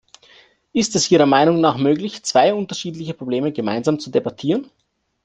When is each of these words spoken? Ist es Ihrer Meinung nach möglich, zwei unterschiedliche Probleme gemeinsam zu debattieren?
Ist 0.73 0.95
es 0.95 1.11
Ihrer 1.11 1.27
Meinung 1.27 1.61
nach 1.61 1.77
möglich, 1.77 2.23
zwei 2.23 2.55
unterschiedliche 2.55 3.13
Probleme 3.13 3.51
gemeinsam 3.51 3.99
zu 3.99 4.09
debattieren? 4.09 4.67